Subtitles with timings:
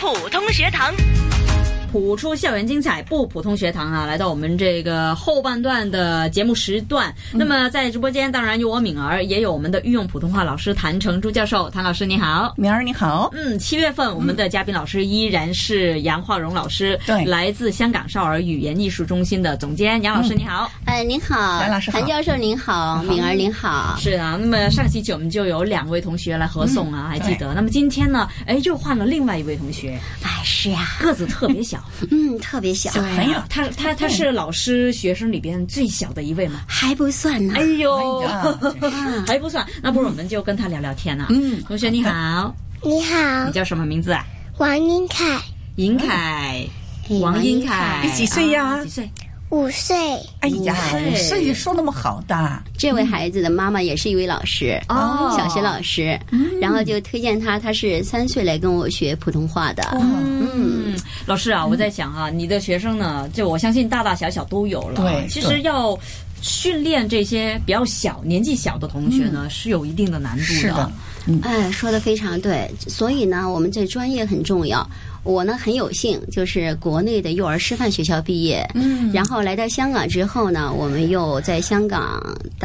[0.00, 0.94] 普通学堂。
[1.90, 7.12] 普出校园精彩不普通学堂啊，来到我们这个后半段的节目时段。
[7.32, 11.68] 那么在直播间当然有我敏儿，也有我们的御用普通话老师谭成珠教授。
[11.68, 13.28] 谭老师你好，敏儿你好。
[13.32, 20.70] 嗯，七月份我们的嘉宾老师依然是杨化荣老师，对来自香港少儿语言艺术中心的总监杨老师你好。
[20.84, 23.96] 哎，您好，谭老师好谭教授您好，敏儿您好。
[23.98, 27.52] 是啊，那么上期节我们就有两位同学来合诵啊，还记得？
[27.52, 31.79] 那么今天呢，哎，又换了另外一位同学，哎，是呀，个子特别小，
[32.10, 36.60] 嗯，特别小，没有他他他是老师学生里边最小的一位嘛。
[36.66, 37.54] 还不算呢。
[37.56, 37.62] 哎。
[37.80, 38.20] 呦，
[39.26, 41.26] 还不算，那不如我们就跟他聊聊天呢。
[41.30, 41.62] 嗯。
[41.66, 43.44] 同学你好，你好。
[43.46, 44.24] 你，叫什么名字啊？
[44.58, 45.40] 王英凯，
[45.76, 46.68] 尹凯，哎
[47.20, 48.66] 王英凯，你几岁呀？
[48.66, 49.10] 啊几岁？
[49.50, 49.96] 五岁，
[50.40, 55.34] 哎呀五岁，声音说那么好的，这位孩子的妈妈也是一位老师，哦。
[55.36, 56.18] 小学老师，
[56.60, 59.82] 然后就推荐他，他是三岁来跟我学普通话的。
[60.00, 65.00] 嗯，老师啊，我在想啊，你的学生呢，就我相信大大小小都有了。
[65.00, 65.98] 对其实要
[66.40, 70.90] 训练这些比较小、年纪小的同学呢，是有一定的难度是的，
[71.42, 74.88] 哎，说的非常对，所以呢，我们这专业很重要。
[75.22, 82.22] 我呢很有幸，就是国内的幼儿师范学校毕业，嗯，然后来到香港之后呢，我们又在香港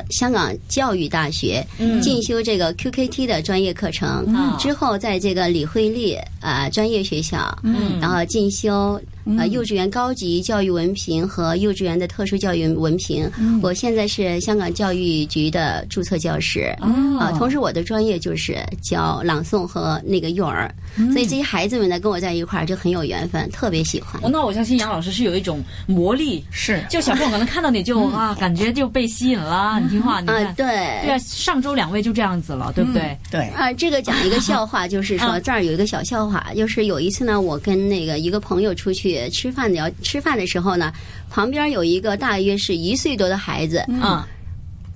[0.10, 1.66] 香港教育大学
[2.02, 9.00] 进修这个 QKT 的专业课程，嗯之后在这个李惠利啊、专业学校，嗯，然后进修。
[9.38, 13.30] 呃，幼稚园高级教育文凭和幼稚园的特殊教育文凭，
[13.62, 16.76] 我现在是香港教育局的注册教师，
[17.20, 20.74] 啊，同时我的专业就是教朗诵和那个幼儿，
[21.12, 24.22] 所以这些孩子们呢跟我在一块儿就很有缘分，特别喜欢。
[24.24, 30.66] 哦，那我相信杨老师是有一种魔力，是就小朋友可能看到你就啊，感觉就被吸引了，你听话，你啊、看，对
[31.04, 33.18] 对啊，上周两位就这样子了，对不对？
[33.32, 40.92] 对，啊，这个讲一个笑话，就是说 啊这儿有一个小笑话，就是有一次呢，我跟那个一个朋友出去吃饭聊吃饭的时候呢，
[41.30, 44.24] 旁边有一个大约是一岁多的孩子，嗯，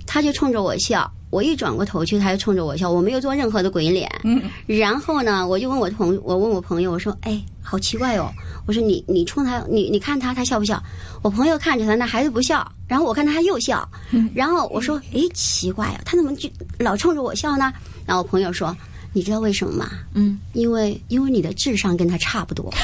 [0.06, 1.10] 他就冲着我笑。
[1.30, 4.10] 我一转过头去，他就冲着我笑，我没有做任何的鬼脸。
[4.24, 8.28] 嗯，然后呢，我就问我同我问我朋友，我说：“哎，好奇怪哦！
[8.66, 10.82] 我说你你冲他，你你看他，他笑不笑？”
[11.22, 13.88] 我朋友看着他，那孩子不笑，然后我看他，他又笑。
[14.34, 16.48] 然后我说：“哎，奇怪啊，他怎么就
[16.80, 17.72] 老冲着我笑呢？”
[18.04, 18.76] 然后我朋友说
[19.12, 19.90] ：“你知道为什么吗？
[20.14, 22.72] 嗯，因为因为你的智商跟他差不多。”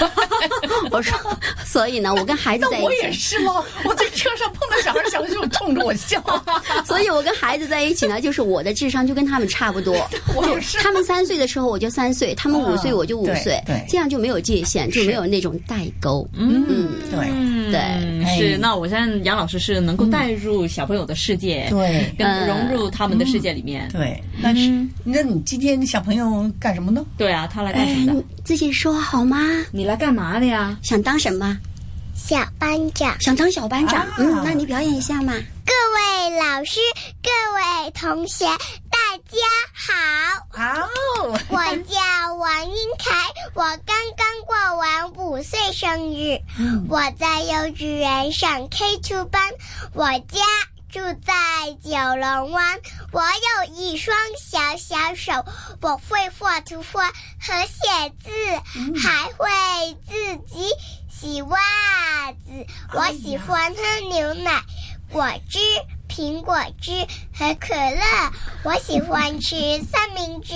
[0.91, 1.19] 我说
[1.66, 3.64] ：“所以呢，我跟孩子在一那我也起，是吗。
[3.84, 6.22] 我在车上碰到小孩，小孩就冲着我笑。
[6.86, 9.94] 所以我跟孩子在一起呢，就是我的智商就跟他们差不多。
[10.34, 10.78] 我也是。
[10.78, 16.26] 他们三岁的时候我就三岁，他们五岁我就五岁对对，这样就没有界限，就没有那种代沟。
[16.34, 17.28] 嗯，对
[17.69, 18.56] 嗯，对哎是。
[18.59, 23.88] 那我相信杨老师是能够带入小朋友的世界，对跟嗯融入他们的世界里面。
[23.93, 27.04] 对，但是嗯那你今天小朋友干什么呢？
[27.16, 28.21] 对啊，他来干什么的？
[28.21, 29.38] 哎自己说好吗？
[29.72, 30.78] 你来干嘛的呀？
[30.82, 31.56] 想当什么？
[32.15, 34.16] 小班长，想当小班长啊？
[34.19, 35.34] 嗯，那你表演一下嘛。
[35.66, 36.78] 各位老师，
[37.22, 38.85] 各位同学，大
[39.28, 39.37] 家
[39.75, 39.92] 好，
[40.53, 46.41] 哦，我叫王英凯，我刚刚过完五岁生日，
[46.88, 49.42] 我在幼稚园上 K two 班，
[49.92, 50.41] 我家。
[50.88, 52.81] 住在九龙湾，
[53.12, 55.44] 我有一双小小手，
[55.82, 58.31] 我会画图画和写字，
[58.98, 59.47] 还会
[60.09, 60.70] 自己
[61.10, 61.59] 洗袜
[62.32, 62.66] 子。
[62.94, 64.62] 我喜欢喝牛奶、
[65.12, 65.58] 果汁、
[66.08, 68.02] 苹果汁和可乐。
[68.64, 70.54] 我喜欢吃三明治、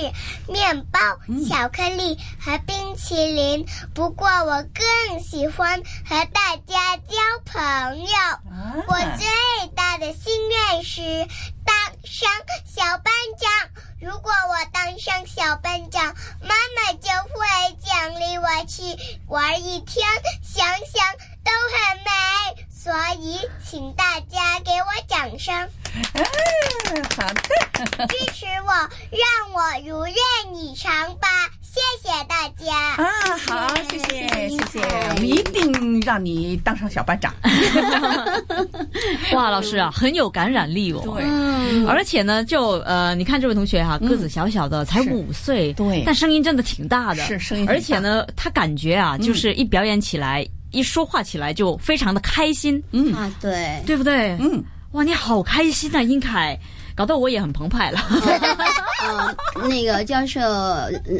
[0.48, 0.98] 面包、
[1.48, 3.66] 巧克力和冰淇淋。
[3.94, 8.06] 不过我更喜欢和大家交朋友。
[8.88, 11.00] 我最大的心愿是
[11.64, 12.30] 当上
[12.64, 13.70] 小班长。
[14.00, 18.82] 如果我当上小班长，妈妈就会奖励我去
[19.28, 20.06] 玩一天，
[20.42, 21.04] 想想
[21.44, 22.10] 都很美。
[22.70, 25.54] 所以，请大家给我掌声，
[26.14, 26.24] 嗯，
[27.16, 28.06] 好的。
[28.08, 28.72] 支持我，
[29.10, 30.14] 让我如愿
[30.54, 31.28] 以偿吧！
[31.62, 32.96] 谢谢大家。
[32.96, 33.06] 啊，
[33.46, 37.32] 好，谢谢谢谢，我们一定让你当上小班长。
[39.32, 41.02] 哇，老师啊，很有感染力哦。
[41.04, 41.24] 对，
[41.86, 54.36] 而且呢，就呃，你看这位同学哈、个子小小的，才是五岁，对但声音真的挺大的，是声音而且呢，他感觉啊，就是一表演起来，一说话起来就非常的开心，嗯啊，对，对不对？
[54.40, 54.62] 嗯，
[54.92, 56.58] 哇，你好开心啊，英凯，
[56.94, 58.00] 搞得我也很澎湃了。
[59.02, 60.40] 嗯，那个教授，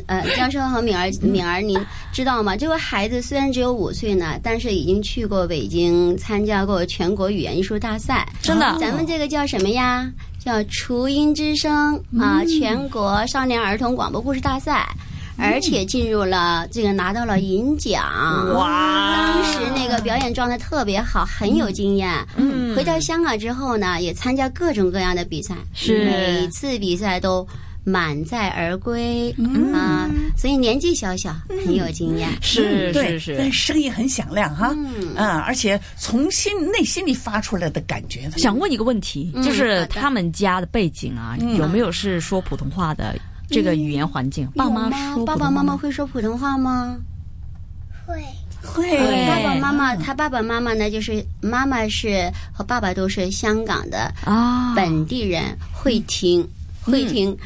[0.07, 1.79] 呃，教授和敏儿，敏儿，您
[2.13, 2.57] 知道吗？
[2.57, 8.29] 这位孩子虽然只有五岁呢，但是已经去过北京参加过全国语言艺术大赛。
[8.43, 10.11] 真的咱们这个叫什么呀？
[10.39, 14.89] 叫雏鹰之声啊，全国少年儿童广播故事大赛。
[15.41, 18.03] 而且进入了这个拿到了银奖。
[18.55, 19.33] 哇。
[19.33, 22.13] 当时那个表演状态特别好，很有经验。
[22.37, 22.75] 嗯。
[22.77, 26.05] 回到香港之后呢，也参加各种各样的比赛，是。
[26.05, 27.47] 每次比赛都
[27.85, 29.73] 满载而归、嗯。
[29.73, 32.29] 啊，所以年纪小小，很有经验。
[32.41, 33.37] 是是是。
[33.39, 35.15] 但声音很响亮哈，嗯。
[35.17, 41.57] 啊，而且从心内心里发出来的感觉，想问一个问题，嗯就是他们家的背景啊，嗯。
[41.57, 43.17] 有没有是说普通话的
[43.51, 44.49] 这个语言环境？
[44.55, 46.97] 爸妈有吗说爸爸妈妈会说普通话吗？
[48.07, 48.25] 会
[48.63, 56.49] 会爸爸妈妈，他爸爸妈妈呢，就是妈妈是和爸爸都是香港的啊，本地人，会听。
[56.83, 57.37] 会听，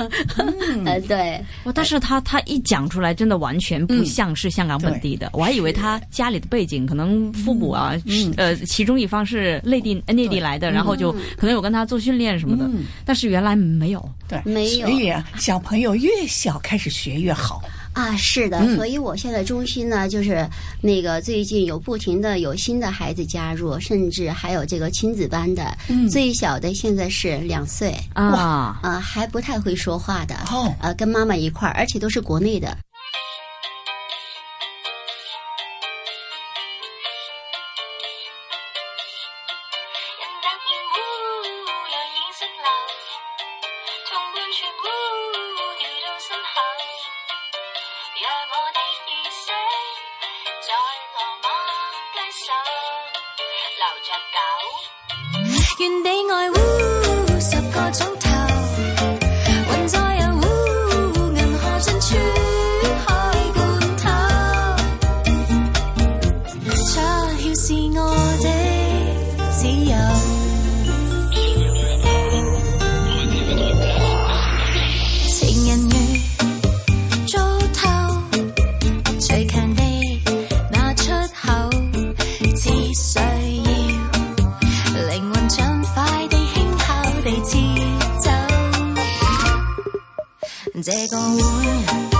[0.84, 1.72] 呃，对，哇！
[1.74, 5.30] 但是他他一讲出来，真的完全不像是香港本地的。
[5.32, 12.64] 我还以为他家里的背景可能父母啊，是呃，其中一方是内地呃内地来的，然后就可能有跟他做训练什么的。
[12.66, 14.10] 嗯但是原来没有。
[14.28, 17.62] 对，没有所以啊，小朋友越小开始学越好。
[17.96, 20.46] 啊，是的，所以我现在中心呢，就是
[20.82, 25.74] 那个最近有不停的有新的孩子加入，甚至还有这个亲子班的，
[26.10, 30.70] 最小的现在是两岁，啊，呃，还不太会说话的，哦。
[30.82, 32.76] 呃，跟妈妈一块儿，而且都是国内的。
[82.56, 83.24] 只需要
[85.08, 87.58] 灵魂畅快地轻巧地撤
[88.22, 88.30] 走。
[90.82, 92.15] 这个会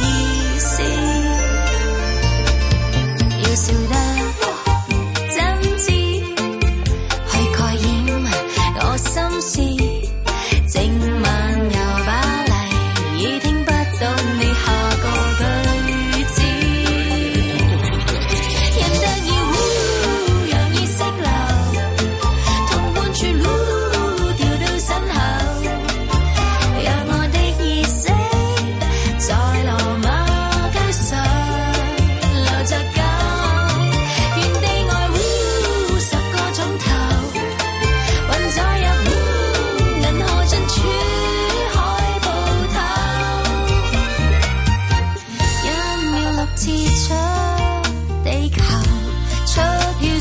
[0.00, 0.82] 意思。
[3.42, 4.07] 要笑得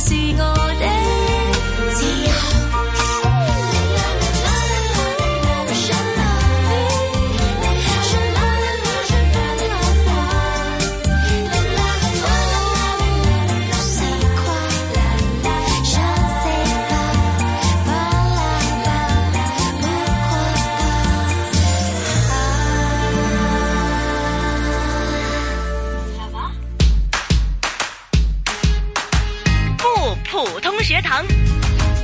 [0.08, 0.57] single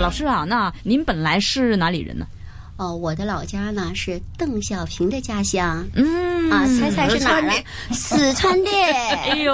[0.03, 2.27] 老师啊，那您本来是哪里人呢？
[2.75, 7.53] 哦，我的老家呢是邓小平的家乡嗯啊，猜猜是哪儿啊？
[7.91, 8.69] 四川的。
[9.29, 9.53] 哎呦，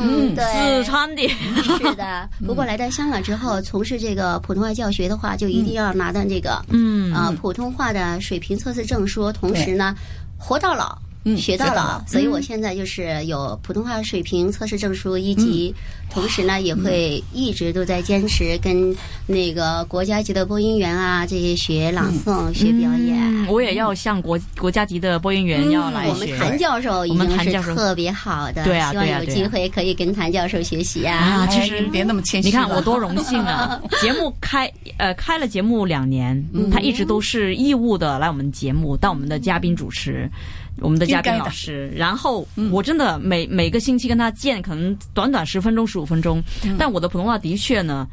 [0.00, 0.44] 嗯，对，
[0.82, 1.28] 四川的，
[1.62, 2.28] 是的。
[2.44, 9.94] 不过来到香港之后，从事这个普通话教学的话，就一定要拿到这个嗯啊普通话的水平测试证书，同时呢，
[10.36, 10.98] 活到老。
[11.34, 15.74] 嗯学到学到老老，所以我现在就是有普通话水平测试证书一级，
[16.10, 18.94] 同时呢也会一直都在坚持跟
[19.26, 23.16] 那个国家级的播音员啊这些学朗诵、学表演。
[23.16, 26.28] 嗯我也要向国国家级的播音员要来我们。
[26.38, 31.16] 谭教授已我们经是谭教授特别好的，对啊希望有机会可以跟谭教授学习啊。
[31.16, 33.80] 啊，其哎实别那么谦虚你看 我多荣幸啊！
[34.02, 40.30] 节目开呃开了节目两年，嗯他一直都是义务的来我们节目，当我们的嘉宾主持。
[40.80, 42.70] 我们的嘉宾老师，然后嗯。
[42.70, 46.76] 我真的每每个星期跟他见，可能短短十分钟、十五分钟，嗯。
[46.78, 48.06] 但我的普通话的确呢，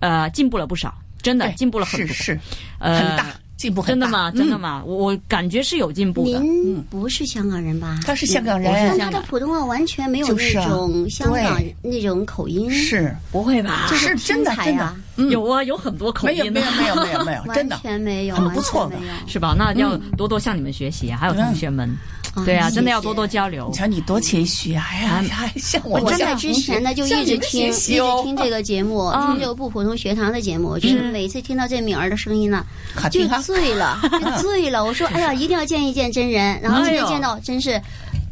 [0.00, 2.40] 呃，进步了不少，真的进步了很多，是是。
[2.78, 3.26] 呃很大
[3.56, 4.30] 进步很大，真的吗？
[4.32, 4.60] 真的嗯？
[4.60, 4.82] 吗？
[4.84, 6.38] 我我感觉是有进步的。
[6.40, 7.98] 您不是香港人吧？
[8.04, 13.14] 他是香港人，但他的普通话完全没有那种香港那种口音，是。
[13.32, 13.86] 不会吧？
[13.94, 15.30] 是真的真的嗯。
[15.30, 18.98] 有啊，有很多口没有音的，没有没有没有没有， 真完的全没有，很完全不错的。
[18.98, 19.12] 没有。
[19.26, 19.54] 是吧？
[19.56, 21.96] 那要多多向你们学习啊，还有同学们，
[22.44, 23.68] 对啊，真的要多多交流。
[23.70, 23.76] 你。
[23.76, 24.86] 瞧你多谦虚啊！
[24.90, 29.26] 哎呀，还像我我在之前呢，就一直听，一直哦听这个节目，啊。
[29.26, 32.64] 听这个不普通学堂的节目，就是每次听到这敏儿的声音呢，
[33.10, 33.26] 就。
[33.42, 34.84] 醉了， 就醉了。
[34.84, 36.60] 我说，哎呀， 一定要见一见真人。
[36.60, 37.06] 然后今哎呦。
[37.06, 37.80] 天见到，真是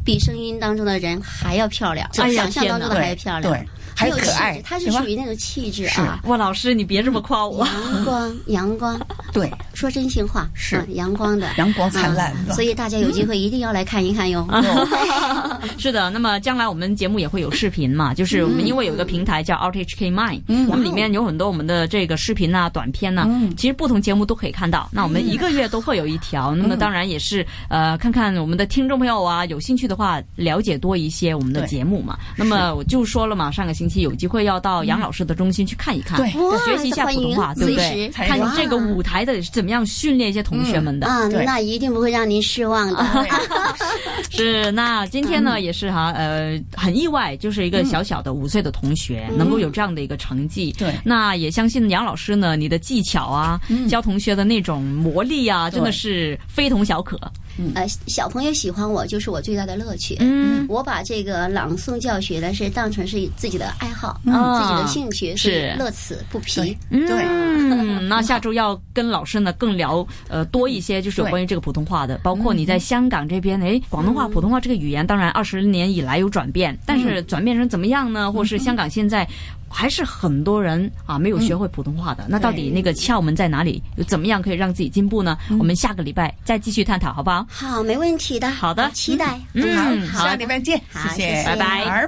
[0.03, 6.19] 比声音当中的人还要漂亮，想象当中的还要漂亮，对，还很有气可爱质，，她是属于那种气质是啊。
[6.25, 7.65] 哇，老师你别这么夸我。
[7.65, 8.99] 阳光，阳光，
[9.33, 14.45] 对，说真心话，是啊阳光的，阳光灿烂啊所以大家有机会一定要来看一看哟。
[15.77, 24.89] 是的，那么将来我们节目也会有视频嘛，就是我们因为有一个平台叫 RTHK Mind，嗯那么里面有很多我们的这个视频啊、短片呐、嗯其实不同节目都可以看到。
[24.91, 32.17] 那我们一个月都会有一条，那么当然也是呃，看看我们的听众朋友啊，有兴趣的话了解多一些我们的节目嘛。
[32.35, 36.31] 那么我就说了嘛，上个星期有机会要到杨老师的中心去看一看，对。
[36.65, 37.83] 学习一下普通话，欢对不对？
[38.05, 41.07] 迎随时看哇这个舞台的怎么样训练一些同学们的。
[41.07, 43.27] 啊，那一定不会让您失望的。
[44.29, 50.73] 是，那今天呢、也是哈，呃，很意外，就是一个小小的五岁的同学、能够有这样的一个成绩。
[50.77, 50.93] 对。
[51.03, 57.19] 那也相信杨老师呢，你的技巧啊，教同学的那种魔力啊，真的是非同小可。
[57.73, 60.17] 呃，小朋友喜欢我就是我最大的乐趣。
[60.19, 65.75] 嗯，我把这个朗诵教学呢是当成是自己的爱好，啊自己的兴趣，是。
[65.77, 66.77] 乐此不疲。
[66.89, 67.05] 对。
[67.07, 67.25] 对。
[67.25, 78.31] 嗯， 那下周要跟老师呢更聊呃多一些，就是有关于这个普通话的，包括你在香港这边，哎，广东话、普通话这个语言，当然二十年以来有转变，但是转变成怎么样呢？
[78.31, 79.27] 或是香港现在
[79.69, 83.81] 还是很多人啊没有学会普通话的，那到底那个窍门在哪里？
[83.97, 85.37] 又怎么样可以让自己进步呢？
[85.59, 87.45] 我们下个礼拜再继续探讨，好不好？
[87.49, 88.49] 好，没问题的。
[88.51, 88.89] 好的。
[88.93, 89.39] 期待。
[89.53, 91.35] 嗯，好，下礼拜见，好谢谢。
[91.41, 91.83] 谢拜拜。
[91.85, 92.03] 儿